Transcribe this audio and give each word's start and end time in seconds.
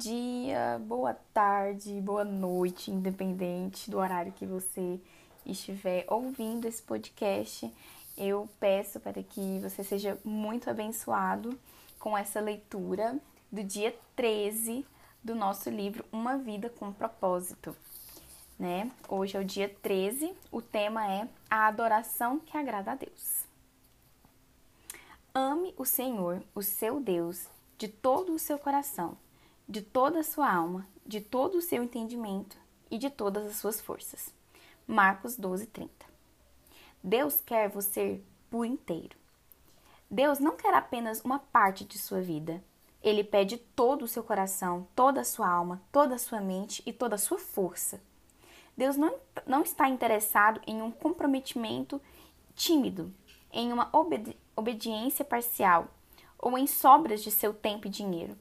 Dia, 0.00 0.80
boa 0.86 1.12
tarde, 1.12 2.00
boa 2.00 2.24
noite, 2.24 2.90
independente 2.90 3.90
do 3.90 3.98
horário 3.98 4.32
que 4.32 4.46
você 4.46 4.98
estiver 5.44 6.06
ouvindo 6.08 6.66
esse 6.66 6.80
podcast. 6.80 7.70
Eu 8.16 8.48
peço 8.58 8.98
para 8.98 9.22
que 9.22 9.60
você 9.60 9.84
seja 9.84 10.18
muito 10.24 10.70
abençoado 10.70 11.60
com 11.98 12.16
essa 12.16 12.40
leitura 12.40 13.18
do 13.52 13.62
dia 13.62 13.94
13 14.16 14.86
do 15.22 15.34
nosso 15.34 15.68
livro 15.68 16.02
Uma 16.10 16.38
Vida 16.38 16.70
com 16.70 16.90
Propósito. 16.90 17.76
Né? 18.58 18.90
Hoje 19.06 19.36
é 19.36 19.40
o 19.40 19.44
dia 19.44 19.68
13, 19.82 20.34
o 20.50 20.62
tema 20.62 21.12
é 21.12 21.28
a 21.50 21.66
adoração 21.66 22.38
que 22.38 22.56
agrada 22.56 22.92
a 22.92 22.94
Deus. 22.94 23.44
Ame 25.34 25.74
o 25.76 25.84
Senhor, 25.84 26.42
o 26.54 26.62
seu 26.62 27.00
Deus, 27.00 27.46
de 27.76 27.86
todo 27.86 28.32
o 28.32 28.38
seu 28.38 28.58
coração 28.58 29.18
de 29.70 29.82
toda 29.82 30.18
a 30.18 30.24
sua 30.24 30.52
alma, 30.52 30.84
de 31.06 31.20
todo 31.20 31.58
o 31.58 31.62
seu 31.62 31.80
entendimento 31.80 32.58
e 32.90 32.98
de 32.98 33.08
todas 33.08 33.46
as 33.46 33.54
suas 33.54 33.80
forças. 33.80 34.34
Marcos 34.84 35.36
12, 35.36 35.66
30. 35.66 35.92
Deus 37.00 37.40
quer 37.46 37.68
você 37.68 38.20
por 38.50 38.64
inteiro. 38.64 39.16
Deus 40.10 40.40
não 40.40 40.56
quer 40.56 40.74
apenas 40.74 41.20
uma 41.20 41.38
parte 41.38 41.84
de 41.84 41.98
sua 41.98 42.20
vida. 42.20 42.60
Ele 43.00 43.22
pede 43.22 43.58
todo 43.58 44.02
o 44.02 44.08
seu 44.08 44.24
coração, 44.24 44.88
toda 44.96 45.20
a 45.20 45.24
sua 45.24 45.48
alma, 45.48 45.80
toda 45.92 46.16
a 46.16 46.18
sua 46.18 46.40
mente 46.40 46.82
e 46.84 46.92
toda 46.92 47.14
a 47.14 47.18
sua 47.18 47.38
força. 47.38 48.02
Deus 48.76 48.96
não, 48.96 49.14
não 49.46 49.62
está 49.62 49.88
interessado 49.88 50.60
em 50.66 50.82
um 50.82 50.90
comprometimento 50.90 52.02
tímido, 52.56 53.14
em 53.52 53.72
uma 53.72 53.88
obedi 53.92 54.36
obediência 54.56 55.24
parcial 55.24 55.86
ou 56.36 56.58
em 56.58 56.66
sobras 56.66 57.22
de 57.22 57.30
seu 57.30 57.54
tempo 57.54 57.86
e 57.86 57.90
dinheiro. 57.90 58.36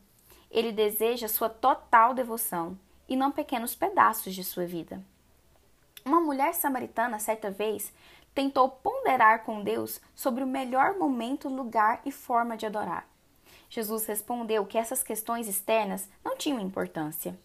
Ele 0.49 0.71
deseja 0.71 1.27
sua 1.27 1.49
total 1.49 2.13
devoção 2.13 2.77
e 3.07 3.15
não 3.15 3.31
pequenos 3.31 3.75
pedaços 3.75 4.33
de 4.33 4.43
sua 4.43 4.65
vida. 4.65 5.03
Uma 6.05 6.19
mulher 6.19 6.53
samaritana, 6.53 7.19
certa 7.19 7.51
vez, 7.51 7.91
tentou 8.33 8.69
ponderar 8.69 9.43
com 9.43 9.63
Deus 9.63 9.99
sobre 10.15 10.43
o 10.43 10.47
melhor 10.47 10.97
momento, 10.97 11.49
lugar 11.49 12.01
e 12.05 12.11
forma 12.11 12.55
de 12.55 12.65
adorar. 12.65 13.07
Jesus 13.69 14.05
respondeu 14.05 14.65
que 14.65 14.77
essas 14.77 15.03
questões 15.03 15.47
externas 15.47 16.09
não 16.23 16.35
tinham 16.35 16.59
importância. 16.59 17.37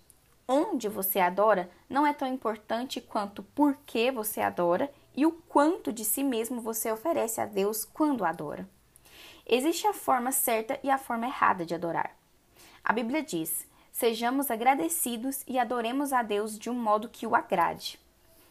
Onde 0.47 0.89
você 0.89 1.21
adora 1.21 1.71
não 1.89 2.07
é 2.07 2.13
tão 2.13 2.29
importante 2.29 3.01
quanto 3.01 3.43
por 3.43 3.77
que 3.87 4.11
você 4.11 4.41
adora 4.41 4.91
e 5.17 5.25
o 5.27 5.33
quanto 5.33 5.93
de 5.93 6.05
si 6.05 6.23
mesmo 6.23 6.61
você 6.61 6.91
oferece 6.91 7.41
a 7.41 7.47
Deus 7.47 7.85
quando 7.85 8.25
adora. 8.25 8.69
Existe 9.47 9.87
a 9.87 9.93
forma 9.93 10.33
certa 10.33 10.79
e 10.83 10.91
a 10.91 10.99
forma 10.99 11.27
errada 11.27 11.65
de 11.67 11.75
adorar. 11.75 12.15
A 12.85 12.93
Bíblia 12.93 13.23
diz: 13.23 13.67
Sejamos 13.91 14.51
agradecidos 14.51 15.43
e 15.49 15.59
adoremos 15.59 16.13
a 16.13 16.23
Deus 16.23 16.59
de 16.59 16.69
um 16.69 16.75
modo 16.75 17.09
que 17.09 17.27
o 17.27 17.35
agrade. 17.35 17.99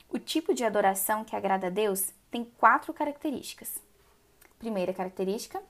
O 0.09 0.17
tipo 0.17 0.55
de 0.55 0.65
adoração 0.65 1.23
que 1.23 1.35
agrada 1.35 1.67
a 1.67 1.69
Deus 1.69 2.11
tem 2.31 2.43
quatro 2.43 2.91
características. 2.91 3.77
Primeira 4.57 4.91
característica: 4.91 5.61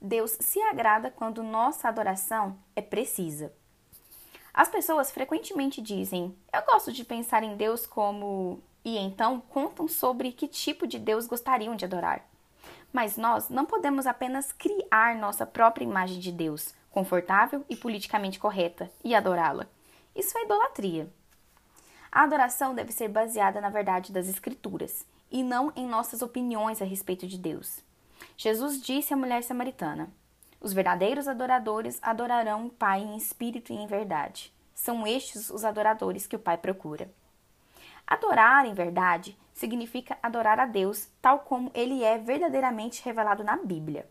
Deus 0.00 0.36
se 0.40 0.60
agrada 0.60 1.08
quando 1.08 1.44
nossa 1.44 1.88
adoração 1.88 2.58
é 2.74 2.82
precisa. 2.82 3.52
As 4.52 4.68
pessoas 4.68 5.12
frequentemente 5.12 5.80
dizem: 5.80 6.36
Eu 6.52 6.62
gosto 6.62 6.92
de 6.92 7.04
pensar 7.04 7.44
em 7.44 7.56
Deus 7.56 7.86
como. 7.86 8.60
E 8.84 8.98
então 8.98 9.40
contam 9.40 9.86
sobre 9.86 10.32
que 10.32 10.48
tipo 10.48 10.88
de 10.88 10.98
Deus 10.98 11.28
gostariam 11.28 11.76
de 11.76 11.84
adorar. 11.84 12.28
Mas 12.92 13.16
nós 13.16 13.48
não 13.48 13.64
podemos 13.64 14.08
apenas 14.08 14.50
criar 14.50 15.14
nossa 15.14 15.46
própria 15.46 15.84
imagem 15.84 16.18
de 16.18 16.32
Deus 16.32 16.74
confortável 16.92 17.64
e 17.68 17.74
politicamente 17.74 18.38
correta 18.38 18.90
e 19.02 19.14
adorá-la. 19.14 19.66
Isso 20.14 20.36
é 20.38 20.44
idolatria. 20.44 21.10
A 22.10 22.22
adoração 22.22 22.74
deve 22.74 22.92
ser 22.92 23.08
baseada 23.08 23.60
na 23.60 23.70
verdade 23.70 24.12
das 24.12 24.28
Escrituras 24.28 25.06
e 25.30 25.42
não 25.42 25.72
em 25.74 25.88
nossas 25.88 26.20
opiniões 26.20 26.82
a 26.82 26.84
respeito 26.84 27.26
de 27.26 27.38
Deus. 27.38 27.80
Jesus 28.36 28.80
disse 28.80 29.14
à 29.14 29.16
mulher 29.16 29.42
samaritana: 29.42 30.12
Os 30.60 30.74
verdadeiros 30.74 31.26
adoradores 31.26 31.98
adorarão 32.02 32.66
o 32.66 32.70
Pai 32.70 33.00
em 33.00 33.16
espírito 33.16 33.72
e 33.72 33.76
em 33.76 33.86
verdade. 33.86 34.52
São 34.74 35.06
estes 35.06 35.48
os 35.48 35.64
adoradores 35.64 36.26
que 36.26 36.36
o 36.36 36.38
Pai 36.38 36.58
procura. 36.58 37.10
Adorar 38.06 38.66
em 38.66 38.74
verdade 38.74 39.36
significa 39.54 40.18
adorar 40.22 40.58
a 40.58 40.66
Deus 40.66 41.08
tal 41.22 41.40
como 41.40 41.70
ele 41.72 42.04
é 42.04 42.18
verdadeiramente 42.18 43.02
revelado 43.02 43.42
na 43.42 43.56
Bíblia. 43.56 44.06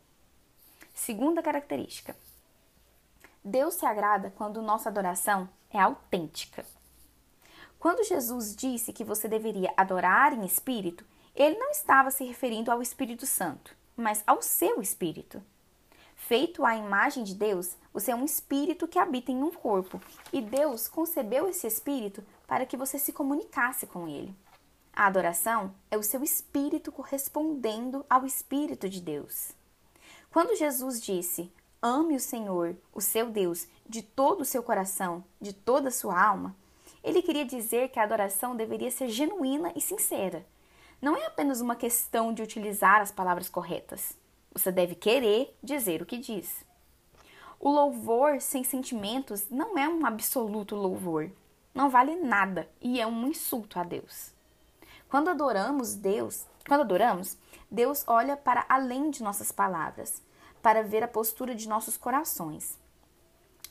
Segunda 0.94 1.44
característica: 1.44 2.16
Deus 3.44 3.74
se 3.75 3.85
agrada 3.85 4.31
quando 4.38 4.62
nossa 4.62 4.90
adoração 4.90 5.50
é 5.72 5.79
autêntica. 5.79 6.66
Quando 7.79 8.03
Jesus 8.03 8.56
disse 8.56 8.94
que 8.94 9.03
você 9.03 9.28
deveria 9.28 9.74
adorar 9.75 10.34
em 10.34 10.46
espírito, 10.46 11.03
ele 11.35 11.57
não 11.57 11.72
estava 11.72 12.12
se 12.12 12.24
referindo 12.24 12.72
ao 12.72 12.81
Espírito 12.81 13.25
Santo, 13.25 13.75
mas 13.97 14.24
ao 14.28 14.41
seu 14.41 14.81
espírito. 14.81 15.41
Feito 16.16 16.63
à 16.63 16.75
imagem 16.75 17.24
de 17.24 17.34
Deus, 17.34 17.75
você 17.91 18.12
é 18.12 18.16
um 18.16 18.24
espírito 18.24 18.88
que 18.88 19.00
habita 19.00 19.31
em 19.31 19.41
um 19.41 19.52
corpo, 19.52 20.00
e 20.31 20.40
Deus 20.40 20.88
concebeu 20.88 21.50
esse 21.50 21.66
espírito 21.66 22.23
para 22.46 22.66
que 22.66 22.78
você 22.78 23.00
se 23.00 23.12
comunicasse 23.12 23.88
com 23.88 24.08
ele. 24.08 24.35
A 24.94 25.08
adoração 25.08 25.73
é 25.90 25.97
o 25.97 26.03
seu 26.03 26.22
espírito 26.22 26.91
correspondendo 26.91 28.06
ao 28.08 28.25
espírito 28.25 28.88
de 28.88 29.02
Deus. 29.02 29.53
Quando 30.29 30.56
Jesus 30.56 31.02
disse: 31.02 31.52
ame 31.81 32.16
o 32.16 32.19
Senhor, 32.19 32.75
o 32.94 33.02
seu 33.02 33.31
Deus, 33.31 33.68
de 33.90 34.02
todo 34.02 34.42
o 34.42 34.46
seu 34.46 34.62
coração, 34.62 35.24
de 35.40 35.52
toda 35.52 35.90
a 35.90 35.92
sua 35.92 36.22
alma, 36.22 36.56
ele 37.03 37.22
queria 37.22 37.44
dizer 37.44 37.90
que 37.90 38.00
a 38.00 38.03
adoração 38.03 38.56
deveria 38.56 38.92
ser 38.92 39.09
genuína 39.09 39.74
e 39.75 39.81
sincera. 39.81 40.46
Não 41.02 41.18
é 41.18 41.25
apenas 41.25 41.59
uma 41.59 41.75
questão 41.75 42.31
de 42.31 42.44
utilizar 42.44 43.02
as 43.02 43.12
palavras 43.12 43.50
corretas. 43.50 44.16
Você 44.53 44.72
deve 44.72 44.94
querer 44.94 45.58
dizer 45.64 46.02
o 46.02 46.06
que 46.06 46.18
diz. 46.18 46.64
O 47.59 47.72
louvor 47.72 48.40
sem 48.40 48.64
sentimentos 48.64 49.50
não 49.50 49.78
é 49.78 49.90
um 49.90 50.06
absoluto 50.06 50.75
louvor. 50.75 51.31
Não 51.74 51.90
vale 51.90 52.16
nada 52.18 52.70
e 52.80 53.02
é 53.02 53.08
um 53.08 53.28
insulto 53.28 53.80
a 53.80 53.84
Deus. 53.84 54.31
Quando 55.09 55.30
adoramos 55.30 55.96
Deus, 55.96 56.46
quando 56.68 56.81
adoramos, 56.81 57.38
Deus 57.70 58.03
olha 58.06 58.38
para 58.38 58.66
além 58.70 59.09
de 59.09 59.24
nossas 59.24 59.52
palavras 59.52 60.22
para 60.61 60.83
ver 60.83 61.03
a 61.03 61.07
postura 61.07 61.55
de 61.55 61.67
nossos 61.67 61.97
corações. 61.97 62.77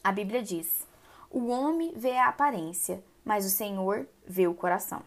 A 0.02 0.10
Bíblia 0.10 0.42
diz: 0.42 0.86
O 1.30 1.48
homem 1.48 1.92
vê 1.94 2.16
a 2.16 2.28
aparência, 2.28 3.02
mas 3.24 3.44
o 3.44 3.50
Senhor 3.50 4.06
vê 4.26 4.46
o 4.46 4.54
coração. 4.54 5.02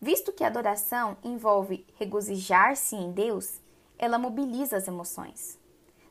Visto 0.00 0.32
que 0.32 0.42
a 0.42 0.48
adoração 0.48 1.16
envolve 1.22 1.86
regozijar-se 1.96 2.96
em 2.96 3.12
Deus, 3.12 3.60
ela 3.96 4.18
mobiliza 4.18 4.76
as 4.76 4.88
emoções. 4.88 5.58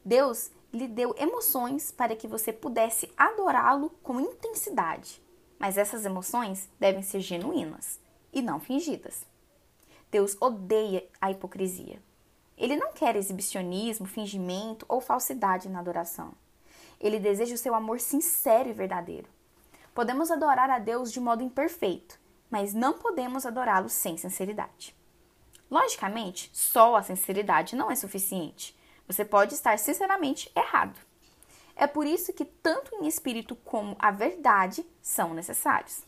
Deus 0.05 0.49
lhe 0.71 0.87
deu 0.87 1.13
emoções 1.17 1.91
para 1.91 2.15
que 2.15 2.27
você 2.27 2.53
pudesse 2.53 3.11
adorá-lo 3.17 3.89
com 4.01 4.19
intensidade, 4.19 5.21
mas 5.59 5.77
essas 5.77 6.05
emoções 6.05 6.69
devem 6.79 7.03
ser 7.03 7.19
genuínas 7.19 7.99
e 8.31 8.41
não 8.41 8.59
fingidas. 8.59 9.25
Deus 10.09 10.37
odeia 10.39 11.05
a 11.19 11.29
hipocrisia. 11.29 12.01
Ele 12.61 12.75
não 12.75 12.93
quer 12.93 13.15
exibicionismo, 13.15 14.05
fingimento 14.05 14.85
ou 14.87 15.01
falsidade 15.01 15.67
na 15.67 15.79
adoração. 15.79 16.31
Ele 16.99 17.19
deseja 17.19 17.55
o 17.55 17.57
seu 17.57 17.73
amor 17.73 17.99
sincero 17.99 18.69
e 18.69 18.71
verdadeiro. 18.71 19.27
Podemos 19.95 20.29
adorar 20.29 20.69
a 20.69 20.77
Deus 20.77 21.11
de 21.11 21.19
modo 21.19 21.41
imperfeito, 21.41 22.19
mas 22.51 22.71
não 22.71 22.93
podemos 22.99 23.47
adorá-lo 23.47 23.89
sem 23.89 24.15
sinceridade. 24.15 24.95
Logicamente, 25.71 26.51
só 26.53 26.95
a 26.95 27.01
sinceridade 27.01 27.75
não 27.75 27.89
é 27.89 27.95
suficiente. 27.95 28.77
Você 29.07 29.25
pode 29.25 29.55
estar 29.55 29.79
sinceramente 29.79 30.51
errado. 30.55 30.99
É 31.75 31.87
por 31.87 32.05
isso 32.05 32.31
que 32.31 32.45
tanto 32.45 32.93
em 32.97 33.07
espírito 33.07 33.55
como 33.55 33.95
a 33.97 34.11
verdade 34.11 34.85
são 35.01 35.33
necessários. 35.33 36.03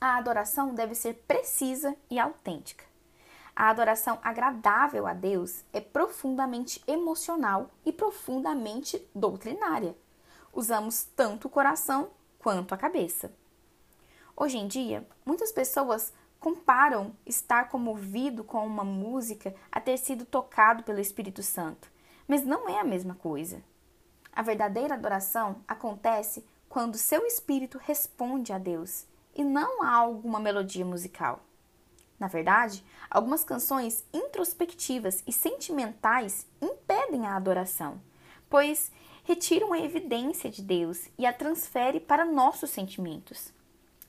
A 0.00 0.16
adoração 0.16 0.74
deve 0.74 0.96
ser 0.96 1.14
precisa 1.28 1.94
e 2.10 2.18
autêntica. 2.18 2.92
A 3.56 3.70
adoração 3.70 4.18
agradável 4.22 5.06
a 5.06 5.12
Deus 5.12 5.64
é 5.72 5.80
profundamente 5.80 6.82
emocional 6.86 7.70
e 7.86 7.92
profundamente 7.92 9.00
doutrinária. 9.14 9.96
Usamos 10.52 11.04
tanto 11.16 11.46
o 11.46 11.50
coração 11.50 12.10
quanto 12.38 12.74
a 12.74 12.76
cabeça. 12.76 13.32
Hoje 14.36 14.58
em 14.58 14.66
dia, 14.66 15.06
muitas 15.24 15.52
pessoas 15.52 16.12
comparam 16.40 17.14
estar 17.24 17.68
comovido 17.68 18.42
com 18.42 18.66
uma 18.66 18.84
música 18.84 19.54
a 19.70 19.80
ter 19.80 19.96
sido 19.98 20.24
tocado 20.24 20.82
pelo 20.82 21.00
Espírito 21.00 21.42
Santo, 21.42 21.88
mas 22.26 22.44
não 22.44 22.68
é 22.68 22.80
a 22.80 22.84
mesma 22.84 23.14
coisa. 23.14 23.62
A 24.32 24.42
verdadeira 24.42 24.94
adoração 24.94 25.62
acontece 25.68 26.44
quando 26.68 26.98
seu 26.98 27.24
espírito 27.24 27.78
responde 27.78 28.52
a 28.52 28.58
Deus 28.58 29.06
e 29.32 29.44
não 29.44 29.80
a 29.80 29.90
alguma 29.92 30.40
melodia 30.40 30.84
musical. 30.84 31.40
Na 32.18 32.28
verdade, 32.28 32.84
algumas 33.10 33.44
canções 33.44 34.04
introspectivas 34.12 35.22
e 35.26 35.32
sentimentais 35.32 36.46
impedem 36.60 37.26
a 37.26 37.36
adoração, 37.36 38.00
pois 38.48 38.90
retiram 39.24 39.72
a 39.72 39.80
evidência 39.80 40.50
de 40.50 40.62
Deus 40.62 41.08
e 41.18 41.26
a 41.26 41.32
transfere 41.32 41.98
para 41.98 42.24
nossos 42.24 42.70
sentimentos. 42.70 43.52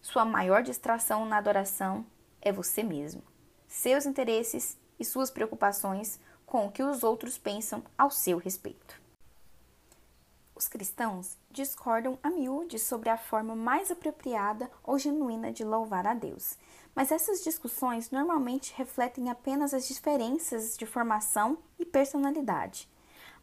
Sua 0.01 0.23
maior 0.23 0.61
distração 0.61 1.25
na 1.25 1.37
adoração 1.37 2.05
é 2.41 2.51
você 2.51 2.83
mesmo, 2.83 3.23
seus 3.67 4.05
interesses 4.05 4.77
e 4.99 5.03
suas 5.03 5.31
preocupações 5.31 6.19
com 6.45 6.67
o 6.67 6.71
que 6.71 6.83
os 6.83 7.03
outros 7.03 7.37
pensam 7.37 7.83
ao 7.97 8.11
seu 8.11 8.37
respeito. 8.37 9.01
Os 10.55 10.69
cristãos 10.69 11.37
discordam 11.51 12.17
a 12.23 12.29
miúde 12.29 12.79
sobre 12.79 13.09
a 13.09 13.17
forma 13.17 13.55
mais 13.55 13.91
apropriada 13.91 14.71
ou 14.83 14.97
genuína 14.97 15.51
de 15.51 15.65
louvar 15.65 16.07
a 16.07 16.13
Deus, 16.13 16.57
mas 16.95 17.11
essas 17.11 17.43
discussões 17.43 18.09
normalmente 18.09 18.73
refletem 18.77 19.29
apenas 19.29 19.73
as 19.73 19.87
diferenças 19.87 20.77
de 20.77 20.85
formação 20.85 21.57
e 21.77 21.85
personalidade. 21.85 22.89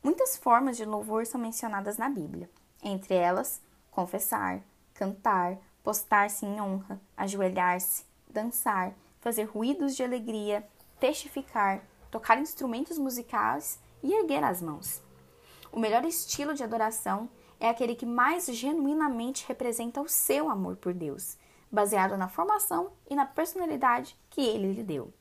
Muitas 0.03 0.37
formas 0.37 0.77
de 0.77 0.85
louvor 0.85 1.27
são 1.27 1.41
mencionadas 1.41 1.99
na 1.99 2.09
Bíblia, 2.09 2.51
entre 2.83 3.15
elas 3.15 3.61
confessar, 3.91 4.63
cantar, 4.95 5.59
postar-se 5.85 6.47
em 6.47 6.61
honra, 6.61 7.01
ajoelhar-se, 7.17 8.05
dançar, 8.29 8.95
fazer 9.21 9.45
ruídos 9.45 9.95
de 9.95 10.03
alegria, 10.03 10.67
testificar, 10.99 11.85
tocar 12.11 12.39
instrumentos 12.39 12.99
musicais 12.99 13.79
e 14.03 14.13
erguer 14.13 14.43
as 14.43 14.63
mãos. 14.63 15.03
O 15.71 15.79
melhor 15.79 16.05
estilo 16.05 16.55
de 16.55 16.65
adoração 16.65 17.29
é 17.61 17.69
aquele 17.69 17.95
que 17.95 18.07
mais 18.07 18.47
genuinamente 18.47 19.45
representa 19.47 20.01
o 20.01 20.09
seu 20.09 20.51
amor 20.51 20.77
por 20.77 20.93
Deus, 20.93 21.37
baseado 21.73 22.17
na 22.19 22.29
formação 22.29 22.93
e 23.09 23.17
na 23.17 23.25
personalidade 23.25 24.15
que 24.29 24.43
ele 24.43 24.73
lhe 24.73 24.83
deu. 24.83 25.13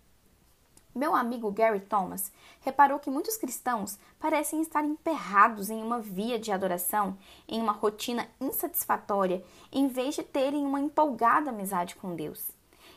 Meu 0.94 1.16
amigo 1.16 1.50
Gary 1.52 1.80
Thomas 1.80 2.34
reparou 2.60 3.00
que 3.00 3.10
muitos 3.10 3.38
cristãos 3.38 3.98
parecem 4.20 4.62
estar 4.62 4.84
emperrados 4.84 5.70
em 5.70 5.82
uma 5.82 6.02
via 6.02 6.38
de 6.38 6.52
adoração, 6.52 7.18
em 7.48 7.62
uma 7.62 7.72
rotina 7.72 8.28
insatisfatória, 8.42 9.42
em 9.72 9.88
vez 9.88 10.16
de 10.16 10.24
terem 10.24 10.66
uma 10.66 10.82
empolgada 10.82 11.50
amizade 11.50 11.96
com 11.96 12.14
Deus. 12.14 12.52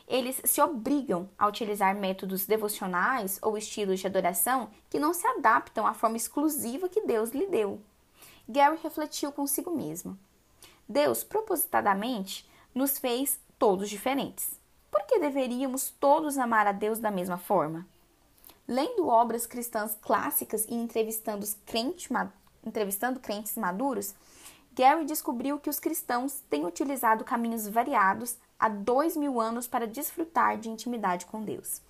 Eles 0.09 0.41
se 0.45 0.61
obrigam 0.61 1.29
a 1.39 1.47
utilizar 1.47 1.95
métodos 1.95 2.47
devocionais 2.47 3.39
ou 3.41 3.57
estilos 3.57 4.01
de 4.01 4.09
adoração 4.09 4.69
que 4.91 4.99
não 4.99 5.15
se 5.15 5.27
adaptam 5.27 5.87
à 5.87 5.95
forma 5.95 6.17
exclusiva 6.17 6.89
que 6.89 7.07
Deus 7.07 7.31
lhe 7.31 7.47
deu. 7.47 7.81
Gary 8.49 8.79
refletiu 8.83 9.31
consigo 9.31 9.71
mesmo. 9.71 10.19
Deus, 10.87 11.25
propositadamente, 11.25 12.47
nos 12.75 12.99
fez 12.99 13.39
todos 13.59 13.89
diferentes 13.89 14.65
por 14.95 15.03
que 15.07 15.19
deveríamos 15.19 15.91
todos 15.99 16.39
amar 16.39 16.69
a 16.69 16.73
Deus 16.73 17.01
da 17.01 17.11
mesma 17.11 17.37
forma? 17.37 17.85
Lendo 18.67 19.09
obras 19.09 19.45
cristãs 19.45 19.99
clássicas 20.01 20.65
e 20.69 20.75
entrevistando, 20.75 21.45
crente, 21.67 22.09
entrevistando 22.65 23.19
crentes 23.19 23.57
maduros, 23.57 24.15
Gary 24.73 25.05
descobriu 25.05 25.59
que 25.59 25.69
os 25.69 25.81
cristãos 25.81 26.45
têm 26.49 26.65
utilizado 26.65 27.25
caminhos 27.25 27.67
variados 27.67 28.37
há 28.57 28.69
dois 28.69 29.17
mil 29.17 29.41
anos 29.41 29.67
para 29.67 29.85
desfrutar 29.85 30.59
de 30.59 30.69
intimidade 30.69 31.27
com 31.27 31.43
Deus. 31.43 31.83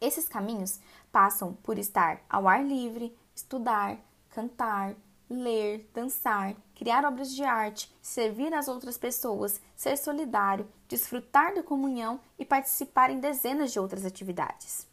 Esses 0.00 0.28
caminhos 0.28 0.78
passam 1.10 1.54
por 1.54 1.76
estar 1.76 2.22
ao 2.30 2.46
ar 2.46 2.64
livre, 2.64 3.16
estudar, 3.34 3.98
cantar, 4.30 4.94
ler, 5.28 5.88
dançar, 5.92 6.54
criar 6.74 7.04
obras 7.04 7.34
de 7.34 7.42
arte, 7.42 7.94
servir 8.00 8.54
as 8.54 8.68
outras 8.68 8.96
pessoas, 8.96 9.60
ser 9.74 9.96
solidário, 9.96 10.68
desfrutar 10.88 11.54
da 11.54 11.62
comunhão 11.62 12.20
e 12.38 12.44
participar 12.44 13.10
em 13.10 13.20
dezenas 13.20 13.72
de 13.72 13.80
outras 13.80 14.04
atividades. 14.04 14.86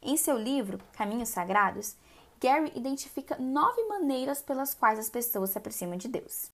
Em 0.00 0.16
seu 0.16 0.38
livro 0.38 0.78
Caminhos 0.92 1.30
Sagrados, 1.30 1.96
Gary 2.40 2.72
identifica 2.74 3.38
nove 3.38 3.82
maneiras 3.84 4.42
pelas 4.42 4.74
quais 4.74 4.98
as 4.98 5.08
pessoas 5.08 5.50
se 5.50 5.58
aproximam 5.58 5.96
de 5.96 6.08
Deus. 6.08 6.50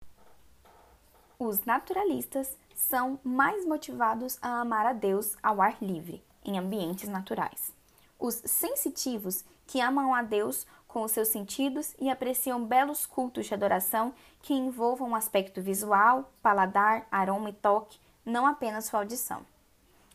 Os 1.38 1.64
naturalistas 1.64 2.56
são 2.74 3.18
mais 3.24 3.66
motivados 3.66 4.38
a 4.40 4.60
amar 4.60 4.86
a 4.86 4.92
Deus 4.92 5.36
ao 5.42 5.60
ar 5.60 5.76
livre, 5.82 6.22
em 6.44 6.58
ambientes 6.58 7.08
naturais. 7.08 7.72
Os 8.18 8.34
sensitivos, 8.44 9.44
que 9.66 9.80
amam 9.80 10.14
a 10.14 10.22
Deus 10.22 10.66
com 10.92 11.02
os 11.02 11.12
seus 11.12 11.28
sentidos 11.28 11.94
e 12.00 12.10
apreciam 12.10 12.64
belos 12.64 13.06
cultos 13.06 13.46
de 13.46 13.54
adoração 13.54 14.12
que 14.42 14.52
envolvam 14.52 15.10
o 15.10 15.14
aspecto 15.14 15.62
visual, 15.62 16.32
paladar, 16.42 17.06
aroma 17.10 17.50
e 17.50 17.52
toque, 17.52 17.98
não 18.24 18.46
apenas 18.46 18.86
sua 18.86 19.00
audição. 19.00 19.46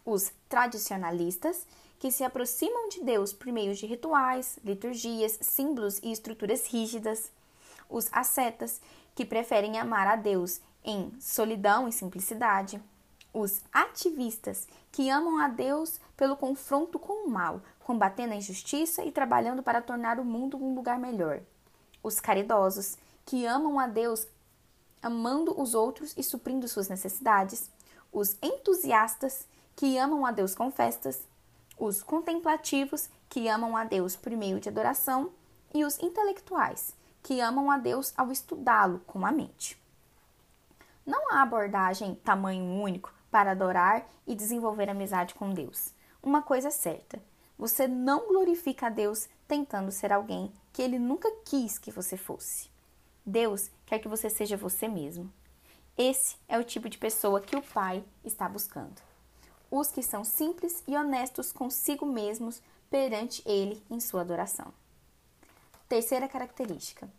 Os 0.06 0.32
tradicionalistas, 0.50 1.66
que 1.98 2.12
se 2.12 2.24
aproximam 2.24 2.90
de 2.90 3.04
Deus 3.04 3.32
por 3.32 3.48
meio 3.52 3.74
de 3.74 3.86
rituais, 3.86 4.60
liturgias, 4.64 5.40
símbolos 5.42 6.00
e 6.04 6.12
estruturas 6.12 6.68
rígidas. 6.68 7.32
Os 7.90 8.10
ascetas, 8.12 8.82
que 9.16 9.26
preferem 9.26 9.80
amar 9.80 10.08
a 10.08 10.18
Deus 10.18 10.60
em 10.84 11.12
solidão 11.22 11.88
e 11.88 11.92
simplicidade. 11.92 12.82
Os 13.34 13.62
ativistas, 13.72 14.68
que 14.92 15.10
amam 15.10 15.40
a 15.40 15.48
Deus 15.48 16.00
pelo 16.18 16.36
confronto 16.36 17.00
com 17.00 17.28
o 17.28 17.30
mal, 17.30 17.62
combatendo 17.86 18.34
a 18.34 18.36
injustiça 18.36 19.06
e 19.06 19.12
trabalhando 19.12 19.62
para 19.62 19.80
tornar 19.80 20.20
o 20.20 20.26
mundo 20.26 20.58
um 20.58 20.74
lugar 20.74 20.98
melhor. 20.98 21.40
Os 22.02 22.20
caridosos, 22.20 22.98
que 23.24 23.46
amam 23.46 23.80
a 23.80 23.86
Deus 23.86 24.28
amando 25.04 25.62
os 25.62 25.76
outros 25.76 26.12
e 26.18 26.24
suprindo 26.24 26.68
suas 26.68 26.90
necessidades. 26.90 27.70
Os 28.12 28.38
entusiastas, 28.42 29.48
que 29.76 30.00
amam 30.00 30.26
a 30.26 30.32
Deus 30.32 30.56
com 30.56 30.72
festas. 30.72 31.28
Os 31.78 32.02
contemplativos, 32.02 33.08
que 33.30 33.48
amam 33.48 33.78
a 33.78 33.84
Deus 33.84 34.16
por 34.16 34.32
meio 34.32 34.60
de 34.60 34.68
adoração. 34.68 35.30
E 35.72 35.86
os 35.86 36.00
intelectuais, 36.00 36.96
que 37.22 37.40
amam 37.40 37.70
a 37.70 37.78
Deus 37.78 38.16
ao 38.18 38.32
estudá-lo 38.32 39.00
com 39.06 39.24
a 39.24 39.32
mente. 39.32 39.80
Não 41.06 41.32
há 41.32 41.44
abordagem 41.44 42.16
tamanho 42.16 42.82
único 42.82 43.14
para 43.30 43.52
adorar 43.52 44.08
e 44.26 44.34
desenvolver 44.34 44.90
amizade 44.90 45.36
com 45.36 45.52
Deus. 45.52 45.94
Uma 46.24 46.42
coisa 46.42 46.70
é 46.70 46.72
certa: 46.72 47.22
você 47.58 47.88
não 47.88 48.28
glorifica 48.28 48.88
a 48.88 48.90
Deus 48.90 49.28
tentando 49.48 49.92
ser 49.92 50.12
alguém 50.12 50.52
que 50.74 50.82
ele 50.82 51.00
nunca 51.00 51.32
quis 51.46 51.78
que 51.78 51.92
você 51.92 52.18
fosse. 52.18 52.70
Deus 53.26 53.72
quer 53.86 54.00
que 54.00 54.08
você 54.08 54.30
seja 54.30 54.58
você 54.58 54.88
mesmo. 54.88 55.32
Esse 55.98 56.36
é 56.48 56.60
o 56.60 56.64
tipo 56.64 56.90
de 56.90 56.98
pessoa 56.98 57.40
que 57.40 57.56
o 57.56 57.62
Pai 57.62 58.04
está 58.24 58.50
buscando. 58.50 59.02
Os 59.72 59.90
que 59.90 60.04
são 60.04 60.24
simples 60.24 60.84
e 60.88 60.96
honestos 60.96 61.52
consigo 61.52 62.06
mesmos 62.06 62.62
perante 62.90 63.42
Ele 63.46 63.82
em 63.90 64.00
sua 64.00 64.22
adoração. 64.22 64.74
Terceira 65.88 66.28
característica: 66.28 67.10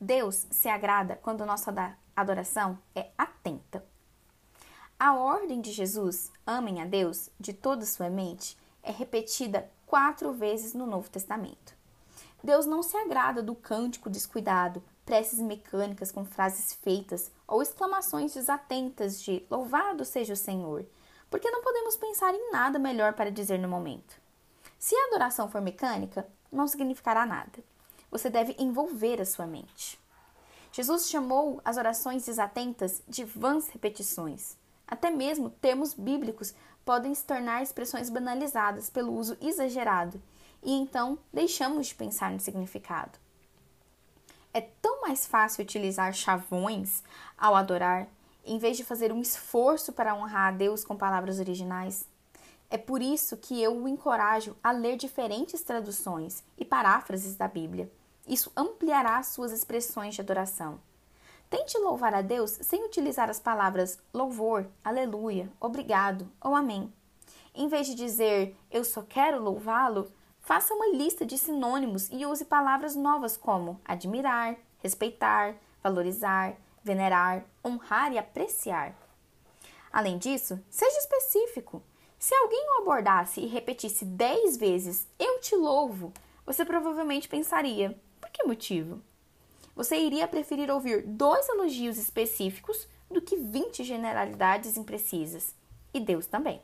Deus 0.00 0.46
se 0.50 0.68
agrada 0.68 1.16
quando 1.16 1.46
nossa 1.46 1.72
adoração 2.14 2.78
é 2.94 3.10
atenta. 3.16 3.84
A 4.98 5.14
ordem 5.14 5.60
de 5.60 5.72
Jesus, 5.72 6.32
amem 6.46 6.80
a 6.80 6.86
Deus 6.86 7.28
de 7.38 7.52
toda 7.52 7.84
sua 7.84 8.08
mente, 8.08 8.56
é 8.86 8.92
repetida 8.92 9.68
quatro 9.84 10.32
vezes 10.32 10.72
no 10.72 10.86
Novo 10.86 11.10
Testamento. 11.10 11.74
Deus 12.42 12.64
não 12.64 12.82
se 12.82 12.96
agrada 12.96 13.42
do 13.42 13.54
cântico 13.54 14.08
descuidado, 14.08 14.82
preces 15.04 15.40
mecânicas 15.40 16.12
com 16.12 16.24
frases 16.24 16.72
feitas 16.74 17.30
ou 17.46 17.60
exclamações 17.60 18.32
desatentas 18.32 19.20
de 19.20 19.44
Louvado 19.50 20.04
seja 20.04 20.34
o 20.34 20.36
Senhor, 20.36 20.86
porque 21.28 21.50
não 21.50 21.62
podemos 21.62 21.96
pensar 21.96 22.32
em 22.32 22.52
nada 22.52 22.78
melhor 22.78 23.12
para 23.14 23.30
dizer 23.30 23.58
no 23.58 23.68
momento. 23.68 24.14
Se 24.78 24.94
a 24.94 25.06
adoração 25.08 25.48
for 25.48 25.60
mecânica, 25.60 26.26
não 26.52 26.68
significará 26.68 27.26
nada. 27.26 27.58
Você 28.10 28.30
deve 28.30 28.54
envolver 28.58 29.20
a 29.20 29.26
sua 29.26 29.46
mente. 29.46 29.98
Jesus 30.70 31.08
chamou 31.08 31.60
as 31.64 31.76
orações 31.76 32.24
desatentas 32.24 33.02
de 33.08 33.24
vãs 33.24 33.68
repetições. 33.68 34.56
Até 34.86 35.10
mesmo 35.10 35.50
termos 35.50 35.94
bíblicos 35.94 36.54
podem 36.86 37.12
se 37.12 37.24
tornar 37.24 37.64
expressões 37.64 38.08
banalizadas 38.08 38.88
pelo 38.88 39.12
uso 39.12 39.36
exagerado, 39.40 40.22
e 40.62 40.72
então 40.72 41.18
deixamos 41.32 41.88
de 41.88 41.96
pensar 41.96 42.30
no 42.30 42.38
significado. 42.38 43.18
É 44.54 44.60
tão 44.60 45.02
mais 45.02 45.26
fácil 45.26 45.64
utilizar 45.64 46.14
chavões 46.14 47.02
ao 47.36 47.56
adorar, 47.56 48.06
em 48.44 48.56
vez 48.58 48.76
de 48.76 48.84
fazer 48.84 49.12
um 49.12 49.20
esforço 49.20 49.92
para 49.92 50.14
honrar 50.14 50.54
a 50.54 50.56
Deus 50.56 50.84
com 50.84 50.96
palavras 50.96 51.40
originais. 51.40 52.06
É 52.70 52.78
por 52.78 53.02
isso 53.02 53.36
que 53.36 53.60
eu 53.60 53.76
o 53.76 53.88
encorajo 53.88 54.56
a 54.62 54.70
ler 54.70 54.96
diferentes 54.96 55.62
traduções 55.62 56.44
e 56.56 56.64
paráfrases 56.64 57.34
da 57.34 57.48
Bíblia. 57.48 57.90
Isso 58.28 58.50
ampliará 58.56 59.20
suas 59.24 59.50
expressões 59.50 60.14
de 60.14 60.20
adoração. 60.20 60.80
Tente 61.48 61.78
louvar 61.78 62.12
a 62.12 62.22
Deus 62.22 62.58
sem 62.62 62.84
utilizar 62.84 63.30
as 63.30 63.38
palavras 63.38 63.98
louvor, 64.12 64.66
aleluia, 64.84 65.48
obrigado 65.60 66.28
ou 66.40 66.56
amém. 66.56 66.92
Em 67.54 67.68
vez 67.68 67.86
de 67.86 67.94
dizer 67.94 68.56
eu 68.70 68.84
só 68.84 69.02
quero 69.02 69.42
louvá-lo, 69.42 70.10
faça 70.40 70.74
uma 70.74 70.88
lista 70.88 71.24
de 71.24 71.38
sinônimos 71.38 72.08
e 72.10 72.26
use 72.26 72.44
palavras 72.44 72.96
novas 72.96 73.36
como 73.36 73.80
admirar, 73.84 74.56
respeitar, 74.82 75.54
valorizar, 75.82 76.54
venerar, 76.82 77.44
honrar 77.64 78.12
e 78.12 78.18
apreciar. 78.18 78.94
Além 79.92 80.18
disso, 80.18 80.60
seja 80.68 80.98
específico. 80.98 81.80
Se 82.18 82.34
alguém 82.34 82.64
o 82.70 82.82
abordasse 82.82 83.40
e 83.40 83.46
repetisse 83.46 84.04
dez 84.04 84.56
vezes 84.56 85.06
eu 85.16 85.40
te 85.40 85.54
louvo, 85.54 86.12
você 86.44 86.64
provavelmente 86.64 87.28
pensaria: 87.28 87.96
por 88.20 88.30
que 88.30 88.44
motivo? 88.44 89.00
Você 89.76 89.98
iria 89.98 90.26
preferir 90.26 90.70
ouvir 90.70 91.02
dois 91.06 91.46
elogios 91.50 91.98
específicos 91.98 92.88
do 93.10 93.20
que 93.20 93.36
20 93.36 93.84
generalidades 93.84 94.78
imprecisas. 94.78 95.54
E 95.92 96.00
Deus 96.00 96.26
também. 96.26 96.62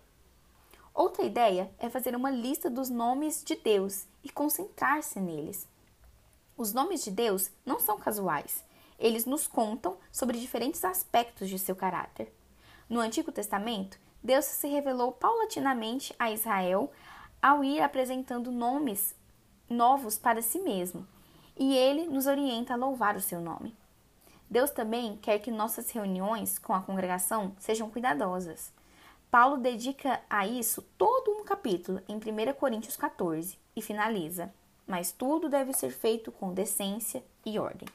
Outra 0.94 1.22
ideia 1.22 1.70
é 1.78 1.90
fazer 1.90 2.16
uma 2.16 2.30
lista 2.30 2.70
dos 2.70 2.88
nomes 2.88 3.44
de 3.44 3.54
Deus 3.54 4.06
e 4.24 4.30
concentrar-se 4.30 5.20
neles. 5.20 5.68
Os 6.56 6.72
nomes 6.72 7.04
de 7.04 7.10
Deus 7.10 7.50
não 7.66 7.78
são 7.78 7.98
casuais. 7.98 8.64
Eles 8.98 9.26
nos 9.26 9.46
contam 9.46 9.98
sobre 10.10 10.40
diferentes 10.40 10.82
aspectos 10.82 11.50
de 11.50 11.58
seu 11.58 11.76
caráter. 11.76 12.32
No 12.88 13.00
Antigo 13.00 13.30
Testamento, 13.30 13.98
Deus 14.22 14.46
se 14.46 14.68
revelou 14.68 15.12
paulatinamente 15.12 16.14
a 16.18 16.30
Israel 16.30 16.90
ao 17.42 17.62
ir 17.62 17.80
apresentando 17.80 18.50
nomes 18.50 19.14
novos 19.68 20.18
para 20.18 20.40
si 20.40 20.60
mesmo, 20.60 21.06
e 21.56 21.76
ele 21.76 22.06
nos 22.06 22.26
orienta 22.26 22.74
a 22.74 22.76
louvar 22.76 23.16
o 23.16 23.20
seu 23.20 23.40
nome. 23.40 23.74
Deus 24.50 24.70
também 24.70 25.16
quer 25.16 25.38
que 25.38 25.50
nossas 25.50 25.90
reuniões 25.90 26.58
com 26.58 26.74
a 26.74 26.82
congregação 26.82 27.54
sejam 27.58 27.88
cuidadosas. 27.88 28.72
Paulo 29.30 29.56
dedica 29.56 30.20
a 30.28 30.46
isso 30.46 30.82
todo 30.98 31.30
um 31.30 31.42
capítulo 31.42 32.02
em 32.06 32.16
1 32.16 32.52
Coríntios 32.52 32.96
14 32.96 33.58
e 33.74 33.80
finaliza: 33.80 34.52
Mas 34.86 35.10
tudo 35.10 35.48
deve 35.48 35.72
ser 35.72 35.90
feito 35.90 36.30
com 36.30 36.52
decência 36.52 37.24
e 37.46 37.58
ordem. 37.58 37.88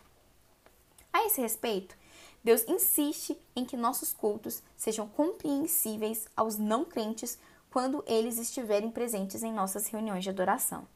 A 1.13 1.25
esse 1.25 1.39
respeito, 1.39 1.95
Deus 2.43 2.63
insiste 2.67 3.37
em 3.55 3.65
que 3.65 3.77
nossos 3.77 4.13
cultos 4.13 4.63
sejam 4.75 5.07
compreensíveis 5.07 6.27
aos 6.35 6.57
não 6.57 6.85
crentes 6.85 7.37
quando 7.69 8.03
eles 8.07 8.37
estiverem 8.37 8.89
presentes 8.89 9.43
em 9.43 9.53
nossas 9.53 9.87
reuniões 9.87 10.23
de 10.23 10.29
adoração. 10.29 10.87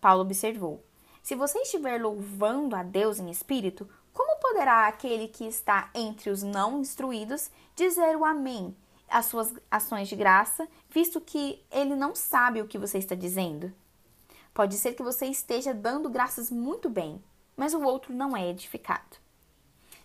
Paulo 0.00 0.22
observou: 0.22 0.82
Se 1.24 1.34
você 1.34 1.58
estiver 1.60 2.02
louvando 2.02 2.76
a 2.76 2.82
Deus 2.82 3.18
em 3.18 3.30
espírito, 3.30 3.88
como 4.12 4.38
poderá 4.40 4.86
aquele 4.86 5.26
que 5.26 5.46
está 5.46 5.88
entre 5.94 6.28
os 6.28 6.42
não 6.42 6.82
instruídos 6.82 7.50
dizer 7.74 8.14
o 8.14 8.26
Amém 8.26 8.76
às 9.08 9.24
suas 9.24 9.54
ações 9.70 10.06
de 10.06 10.16
graça, 10.16 10.68
visto 10.90 11.22
que 11.22 11.64
ele 11.70 11.96
não 11.96 12.14
sabe 12.14 12.60
o 12.60 12.68
que 12.68 12.76
você 12.76 12.98
está 12.98 13.14
dizendo? 13.14 13.72
Pode 14.52 14.74
ser 14.74 14.92
que 14.92 15.02
você 15.02 15.24
esteja 15.24 15.72
dando 15.72 16.10
graças 16.10 16.50
muito 16.50 16.90
bem, 16.90 17.24
mas 17.56 17.72
o 17.72 17.82
outro 17.82 18.12
não 18.12 18.36
é 18.36 18.50
edificado. 18.50 19.16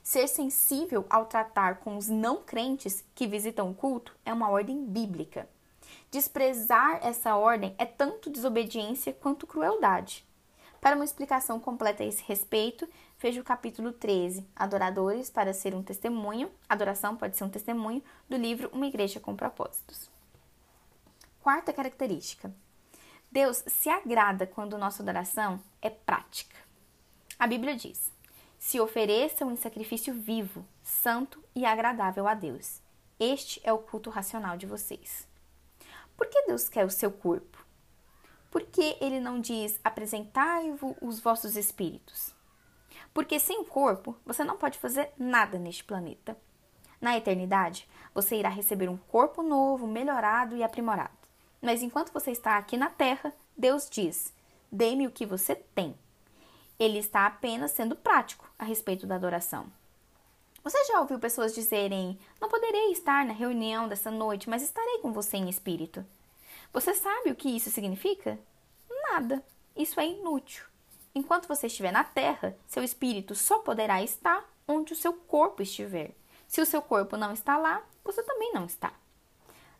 Ser 0.01 0.25
sensível 0.25 1.05
ao 1.09 1.25
tratar 1.25 1.79
com 1.79 1.97
os 1.97 2.07
não 2.07 2.38
crentes 2.38 3.03
que 3.13 3.27
visitam 3.27 3.69
o 3.69 3.75
culto 3.75 4.15
é 4.23 4.31
uma 4.31 4.49
ordem 4.49 4.85
bíblica. 4.85 5.49
Desprezar 6.09 7.05
essa 7.05 7.35
ordem 7.35 7.75
é 7.77 7.85
tanto 7.85 8.29
desobediência 8.29 9.11
quanto 9.11 9.45
crueldade. 9.45 10.28
Para 10.81 10.95
uma 10.95 11.05
explicação 11.05 11.59
completa 11.59 12.03
a 12.03 12.05
esse 12.05 12.24
respeito, 12.24 12.88
veja 13.19 13.41
o 13.41 13.43
capítulo 13.43 13.91
13, 13.91 14.48
Adoradores 14.55 15.29
para 15.29 15.53
ser 15.53 15.75
um 15.75 15.83
testemunho, 15.83 16.50
adoração 16.67 17.17
pode 17.17 17.36
ser 17.36 17.43
um 17.43 17.50
testemunho, 17.50 18.03
do 18.29 18.38
livro 18.38 18.69
Uma 18.71 18.88
Igreja 18.88 19.19
com 19.19 19.36
Propósitos. 19.36 20.09
Quarta 21.41 21.74
característica: 21.74 22.53
Deus 23.31 23.63
se 23.67 23.89
agrada 23.89 24.48
quando 24.48 24.77
nossa 24.77 25.03
adoração 25.03 25.59
é 25.81 25.89
prática. 25.89 26.55
A 27.38 27.45
Bíblia 27.45 27.75
diz: 27.75 28.12
se 28.57 28.79
ofereçam 28.79 29.51
em 29.51 29.55
sacrifício 29.55 30.13
vivo, 30.13 30.65
santo 30.83 31.43
e 31.55 31.65
agradável 31.65 32.27
a 32.27 32.33
Deus. 32.33 32.81
Este 33.19 33.59
é 33.63 33.74
o 33.74 33.79
culto 33.79 34.09
racional 34.09 34.55
de 34.55 34.65
vocês. 34.65 35.27
Por 36.15 36.27
que 36.27 36.43
Deus 36.43 36.69
quer 36.69 36.86
o 36.86 36.89
seu 36.89 37.12
corpo? 37.12 37.68
Por 38.50 38.63
que 38.63 38.98
ele 39.00 39.20
não 39.20 39.39
diz 39.39 39.79
apresentai-vos 39.84 40.96
os 41.01 41.20
vossos 41.20 41.56
espíritos? 41.56 42.34
Porque 43.13 43.39
sem 43.39 43.60
o 43.60 43.65
corpo, 43.65 44.15
você 44.25 44.44
não 44.44 44.58
pode 44.58 44.77
fazer 44.79 45.12
nada 45.18 45.58
neste 45.60 45.84
planeta. 45.84 46.38
Na 47.01 47.18
eternidade, 47.18 47.88
você 48.13 48.36
irá 48.36 48.50
receber 48.50 48.89
um 48.89 48.98
corpo 48.98 49.41
novo, 49.41 49.88
melhorado 49.88 50.56
e 50.56 50.63
aprimorado. 50.63 51.18
Mas 51.62 51.82
enquanto 51.82 52.12
você 52.12 52.32
está 52.32 52.58
aqui 52.58 52.75
na 52.77 52.89
terra, 52.89 53.34
Deus 53.56 53.89
diz: 53.89 54.34
dê-me 54.72 55.08
o 55.08 55.12
que 55.12 55.25
você 55.25 55.56
tem. 55.56 55.96
Ele 56.77 56.98
está 56.98 57.25
apenas 57.25 57.72
sendo 57.72 57.96
prático 57.96 58.50
a 58.58 58.63
respeito 58.63 59.06
da 59.06 59.15
adoração. 59.15 59.68
Você 60.63 60.86
já 60.86 61.00
ouviu 61.00 61.20
pessoas 61.20 61.53
dizerem: 61.53 62.18
Não 62.39 62.50
poderei 62.50 62.91
estar 62.91 63.25
na 63.25 63.34
reunião 63.34 63.88
dessa 63.88 64.12
noite, 64.12 64.50
mas 64.50 64.62
estarei 64.62 65.00
com 65.00 65.12
você 65.12 65.38
em 65.38 65.50
espírito? 65.50 66.06
Você 66.71 66.93
sabe 66.93 67.31
o 67.31 67.35
que 67.35 67.49
isso 67.49 67.71
significa? 67.71 68.39
Nada. 68.89 69.43
Isso 69.75 69.99
é 69.99 70.07
inútil. 70.07 70.65
Enquanto 71.15 71.47
você 71.47 71.67
estiver 71.67 71.91
na 71.91 72.03
terra, 72.03 72.55
seu 72.67 72.83
espírito 72.83 73.33
só 73.33 73.59
poderá 73.59 74.03
estar 74.03 74.47
onde 74.67 74.93
o 74.93 74.95
seu 74.95 75.13
corpo 75.13 75.63
estiver. 75.63 76.11
Se 76.47 76.61
o 76.61 76.65
seu 76.65 76.81
corpo 76.81 77.17
não 77.17 77.33
está 77.33 77.57
lá, 77.57 77.83
você 78.03 78.21
também 78.23 78.53
não 78.53 78.65
está. 78.65 78.93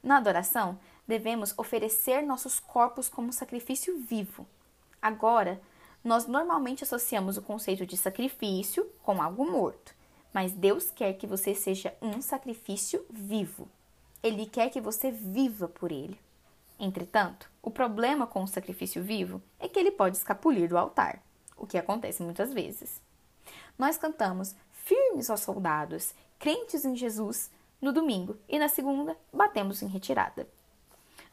Na 0.02 0.18
adoração, 0.18 0.80
devemos 1.08 1.54
oferecer 1.58 2.22
nossos 2.24 2.60
corpos 2.60 3.08
como 3.08 3.34
sacrifício 3.34 4.00
vivo. 4.00 4.48
Agora, 5.02 5.62
nós 6.04 6.26
normalmente 6.26 6.84
associamos 6.84 7.38
o 7.38 7.42
conceito 7.42 7.86
de 7.86 7.98
sacrifício 7.98 8.90
com 9.04 9.22
algo 9.22 9.50
morto, 9.50 9.94
mas 10.34 10.54
Deus 10.54 10.90
quer 10.90 11.14
que 11.14 11.28
você 11.28 11.54
seja 11.54 11.94
um 12.02 12.22
sacrifício 12.22 13.06
vivo. 13.10 13.68
Ele 14.24 14.46
quer 14.46 14.70
que 14.70 14.82
você 14.82 15.12
viva 15.12 15.68
por 15.68 15.92
ele. 15.92 16.20
Entretanto, 16.80 17.52
o 17.62 17.70
problema 17.70 18.26
com 18.26 18.42
o 18.42 18.48
sacrifício 18.48 19.04
vivo 19.04 19.42
é 19.60 19.68
que 19.68 19.78
ele 19.78 19.92
pode 19.92 20.16
escapulir 20.16 20.70
do 20.70 20.78
altar, 20.78 21.22
o 21.58 21.68
que 21.68 21.78
acontece 21.78 22.24
muitas 22.24 22.54
vezes. 22.54 23.02
Nós 23.78 23.98
cantamos 23.98 24.56
firmes 24.72 25.30
aos 25.30 25.42
soldados, 25.42 26.14
crentes 26.40 26.86
em 26.86 26.96
Jesus, 26.96 27.52
no 27.82 27.92
domingo 27.92 28.38
e 28.48 28.58
na 28.58 28.70
segunda 28.70 29.18
batemos 29.32 29.82
em 29.82 29.88
retirada. 29.88 30.48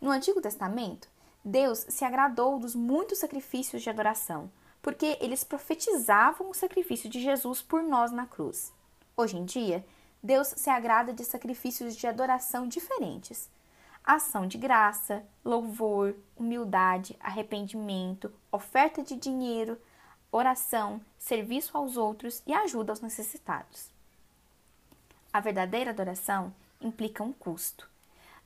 No 0.01 0.11
Antigo 0.11 0.41
Testamento, 0.41 1.09
Deus 1.45 1.87
se 1.89 2.05
agradou 2.05 2.59
dos 2.59 2.75
muitos 2.75 3.19
sacrifícios 3.19 3.83
de 3.83 3.89
adoração, 3.89 4.51
porque 4.83 5.17
eles 5.21 5.45
profetizavam 5.45 6.51
o 6.51 6.55
sacrifício 6.55 7.09
de 7.09 7.21
Jesus 7.21 7.63
por 7.63 7.83
nós 7.83 8.11
na 8.11 8.27
cruz. 8.27 8.73
Hoje 9.17 9.37
em 9.37 9.45
dia, 9.45 9.85
Deus 10.23 10.49
se 10.49 10.69
agrada 10.71 11.13
de 11.13 11.25
sacrifícios 11.25 11.95
de 11.97 12.07
adoração 12.07 12.67
diferentes, 12.67 13.49
ação 14.07 14.47
de 14.47 14.57
graça, 14.57 15.25
louvor, 15.45 16.15
humildade, 16.37 17.17
arrependimento, 17.19 18.33
oferta 18.53 19.03
de 19.03 19.17
dinheiro, 19.17 19.77
oração, 20.31 21.01
serviço 21.19 21.77
aos 21.77 21.97
outros 21.97 22.41
e 22.47 22.55
ajuda 22.55 22.93
aos 22.93 23.01
necessitados. 23.01 23.91
A 25.33 25.41
verdadeira 25.41 25.91
adoração 25.91 26.55
implica 26.81 27.23
um 27.23 27.33
custo. 27.33 27.91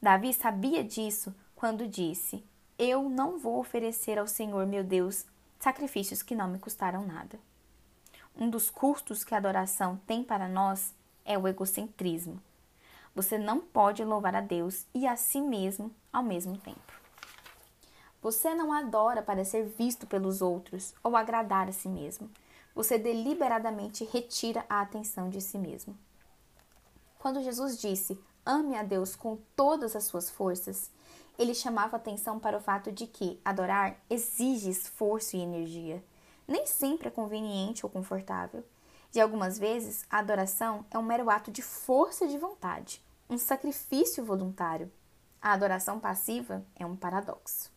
Davi 0.00 0.32
sabia 0.32 0.82
disso 0.82 1.34
quando 1.54 1.86
disse: 1.86 2.42
Eu 2.78 3.10
não 3.10 3.38
vou 3.38 3.60
oferecer 3.60 4.18
ao 4.18 4.26
Senhor 4.26 4.66
meu 4.66 4.82
Deus 4.82 5.26
sacrifícios 5.58 6.22
que 6.22 6.34
não 6.34 6.48
me 6.48 6.58
custaram 6.58 7.06
nada. 7.06 7.38
Um 8.34 8.48
dos 8.48 8.70
custos 8.70 9.22
que 9.22 9.34
a 9.34 9.38
adoração 9.38 10.00
tem 10.06 10.24
para 10.24 10.48
nós 10.48 10.94
é 11.22 11.36
o 11.36 11.46
egocentrismo. 11.46 12.40
Você 13.14 13.36
não 13.36 13.60
pode 13.60 14.04
louvar 14.04 14.34
a 14.34 14.40
Deus 14.40 14.86
e 14.94 15.06
a 15.06 15.16
si 15.16 15.40
mesmo 15.40 15.90
ao 16.12 16.22
mesmo 16.22 16.56
tempo. 16.58 17.00
Você 18.22 18.54
não 18.54 18.72
adora 18.72 19.22
para 19.22 19.44
ser 19.44 19.64
visto 19.64 20.06
pelos 20.06 20.42
outros 20.42 20.94
ou 21.02 21.16
agradar 21.16 21.68
a 21.68 21.72
si 21.72 21.88
mesmo. 21.88 22.30
Você 22.74 22.98
deliberadamente 22.98 24.04
retira 24.04 24.64
a 24.68 24.80
atenção 24.80 25.30
de 25.30 25.40
si 25.40 25.58
mesmo. 25.58 25.96
Quando 27.18 27.42
Jesus 27.42 27.80
disse: 27.80 28.18
Ame 28.44 28.76
a 28.76 28.82
Deus 28.82 29.16
com 29.16 29.38
todas 29.56 29.96
as 29.96 30.04
suas 30.04 30.30
forças, 30.30 30.90
ele 31.38 31.54
chamava 31.54 31.96
atenção 31.96 32.38
para 32.38 32.58
o 32.58 32.60
fato 32.60 32.92
de 32.92 33.06
que 33.06 33.40
adorar 33.44 33.96
exige 34.08 34.70
esforço 34.70 35.36
e 35.36 35.40
energia. 35.40 36.04
Nem 36.46 36.66
sempre 36.66 37.08
é 37.08 37.10
conveniente 37.10 37.84
ou 37.86 37.90
confortável. 37.90 38.64
De 39.10 39.20
algumas 39.20 39.58
vezes, 39.58 40.06
a 40.08 40.18
adoração 40.18 40.86
é 40.90 40.96
um 40.96 41.02
mero 41.02 41.28
ato 41.28 41.50
de 41.50 41.62
força 41.62 42.28
de 42.28 42.38
vontade, 42.38 43.02
um 43.28 43.36
sacrifício 43.36 44.24
voluntário. 44.24 44.90
A 45.42 45.52
adoração 45.52 45.98
passiva 45.98 46.64
é 46.76 46.86
um 46.86 46.94
paradoxo. 46.94 47.72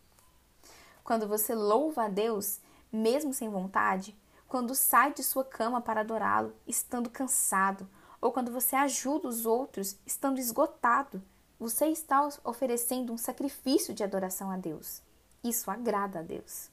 Quando 1.03 1.27
você 1.27 1.55
louva 1.55 2.05
a 2.05 2.07
Deus, 2.09 2.59
mesmo 2.91 3.33
sem 3.33 3.49
vontade, 3.49 4.15
quando 4.47 4.75
sai 4.75 5.13
de 5.13 5.23
sua 5.23 5.43
cama 5.43 5.81
para 5.81 6.01
adorá-lo, 6.01 6.53
estando 6.67 7.09
cansado, 7.09 7.89
ou 8.21 8.31
quando 8.31 8.51
você 8.51 8.75
ajuda 8.75 9.27
os 9.27 9.45
outros, 9.45 9.97
estando 10.05 10.39
esgotado, 10.39 11.21
você 11.59 11.87
está 11.87 12.29
oferecendo 12.43 13.11
um 13.11 13.17
sacrifício 13.17 13.93
de 13.93 14.03
adoração 14.03 14.51
a 14.51 14.57
Deus. 14.57 15.01
Isso 15.43 15.71
agrada 15.71 16.19
a 16.19 16.21
Deus. 16.21 16.69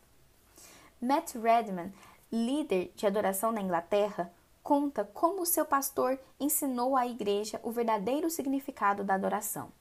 Matt 1.01 1.35
Redman, 1.35 1.93
líder 2.31 2.93
de 2.95 3.07
adoração 3.07 3.51
na 3.51 3.63
Inglaterra, 3.63 4.33
conta 4.63 5.05
como 5.05 5.47
seu 5.47 5.65
pastor 5.65 6.19
ensinou 6.39 6.97
à 6.97 7.07
igreja 7.07 7.61
o 7.63 7.71
verdadeiro 7.71 8.31
significado 8.31 9.03
da 9.03 9.15
adoração. 9.15 9.73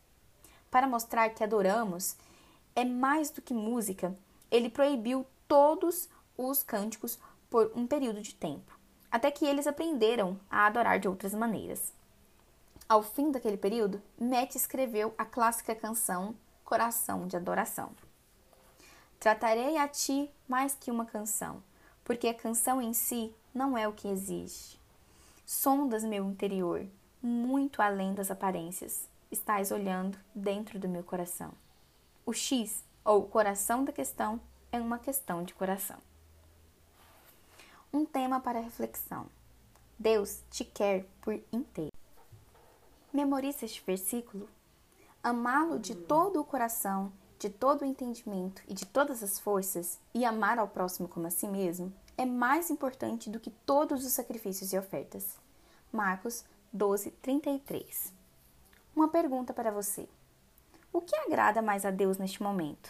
Para 0.71 0.87
mostrar 0.87 1.29
que 1.29 1.43
adoramos 1.43 2.15
é 2.75 2.85
mais 2.85 3.29
do 3.29 3.41
que 3.41 3.53
música, 3.53 4.15
ele 4.49 4.69
proibiu 4.69 5.25
todos 5.47 6.09
os 6.37 6.63
cânticos 6.63 7.19
por 7.49 7.71
um 7.75 7.85
período 7.87 8.21
de 8.21 8.35
tempo. 8.35 8.79
até 9.11 9.31
que 9.31 9.45
eles 9.45 9.67
aprenderam 9.67 10.39
a 10.49 10.65
adorar 10.65 10.99
de 10.99 11.07
outras 11.07 11.33
maneiras. 11.33 11.93
Ao 12.87 13.01
fim 13.01 13.31
daquele 13.31 13.57
período, 13.57 14.01
Matt 14.19 14.55
escreveu 14.55 15.13
a 15.17 15.25
clássica 15.25 15.75
canção 15.75 16.35
Coração 16.63 17.27
de 17.27 17.35
Adoração. 17.35 17.91
Tratarei 19.19 19.77
a 19.77 19.87
ti 19.87 20.31
mais 20.47 20.75
que 20.75 20.91
uma 20.91 21.05
canção, 21.05 21.63
porque 22.03 22.27
a 22.27 22.33
canção 22.33 22.81
em 22.81 22.93
si 22.93 23.33
não 23.53 23.77
é 23.77 23.87
o 23.87 23.93
que 23.93 24.07
exige. 24.07 24.79
Sondas 25.45 26.03
meu 26.03 26.25
interior, 26.25 26.85
muito 27.21 27.81
além 27.81 28.13
das 28.13 28.29
aparências, 28.29 29.07
estás 29.31 29.71
olhando 29.71 30.17
dentro 30.33 30.79
do 30.79 30.87
meu 30.87 31.03
coração. 31.03 31.51
O 32.25 32.33
X, 32.33 32.83
ou 33.03 33.23
coração 33.23 33.83
da 33.83 33.91
questão, 33.91 34.39
é 34.71 34.79
uma 34.79 34.99
questão 34.99 35.43
de 35.43 35.53
coração. 35.53 35.97
Um 37.91 38.05
tema 38.05 38.39
para 38.39 38.59
reflexão. 38.59 39.25
Deus 39.97 40.43
te 40.51 40.63
quer 40.63 41.05
por 41.21 41.39
inteiro. 41.51 41.91
Memorize 43.11 43.65
este 43.65 43.83
versículo. 43.85 44.47
Amá-lo 45.23 45.79
de 45.79 45.95
todo 45.95 46.39
o 46.39 46.45
coração, 46.45 47.11
de 47.39 47.49
todo 47.49 47.81
o 47.81 47.85
entendimento 47.85 48.61
e 48.67 48.73
de 48.73 48.85
todas 48.85 49.23
as 49.23 49.39
forças, 49.39 49.99
e 50.13 50.23
amar 50.23 50.59
ao 50.59 50.67
próximo 50.67 51.07
como 51.07 51.25
a 51.25 51.31
si 51.31 51.47
mesmo, 51.47 51.91
é 52.19 52.25
mais 52.25 52.69
importante 52.69 53.29
do 53.29 53.39
que 53.39 53.49
todos 53.49 54.05
os 54.05 54.11
sacrifícios 54.11 54.73
e 54.73 54.77
ofertas. 54.77 55.37
Marcos 55.89 56.43
12, 56.73 57.11
33. 57.11 58.13
Uma 58.93 59.07
pergunta 59.07 59.53
para 59.53 59.71
você: 59.71 60.05
O 60.91 60.99
que 60.99 61.15
agrada 61.15 61.61
mais 61.61 61.85
a 61.85 61.91
Deus 61.91 62.17
neste 62.17 62.43
momento? 62.43 62.89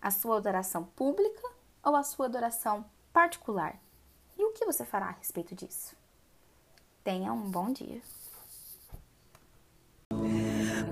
A 0.00 0.12
sua 0.12 0.36
adoração 0.36 0.84
pública 0.84 1.42
ou 1.82 1.96
a 1.96 2.04
sua 2.04 2.26
adoração 2.26 2.84
particular? 3.12 3.76
E 4.38 4.44
o 4.44 4.52
que 4.52 4.64
você 4.64 4.84
fará 4.84 5.06
a 5.06 5.18
respeito 5.18 5.56
disso? 5.56 5.96
Tenha 7.02 7.32
um 7.32 7.50
bom 7.50 7.72
dia. 7.72 8.00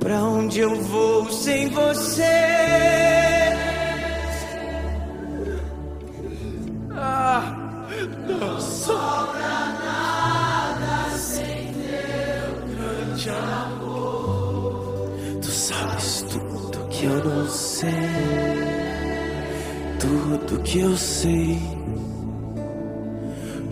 Pra 0.00 0.24
onde 0.24 0.58
eu 0.58 0.74
vou 0.82 1.30
sem 1.30 1.68
você? 1.68 3.25
Eu 17.06 17.24
não 17.24 17.48
sei, 17.48 17.90
tudo 20.00 20.60
que 20.62 20.80
eu 20.80 20.96
sei. 20.96 21.58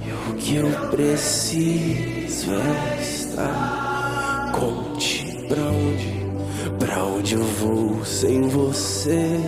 E 0.06 0.30
o 0.30 0.34
que 0.36 0.56
eu 0.56 0.70
preciso 0.90 2.52
é 2.52 3.00
estar 3.00 4.52
contigo. 4.52 5.34
Pra 5.48 5.62
onde, 5.62 6.78
pra 6.78 7.04
onde 7.04 7.34
eu 7.34 7.44
vou 7.44 8.04
sem 8.04 8.48
você? 8.48 9.38